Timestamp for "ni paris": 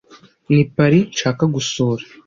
0.53-1.07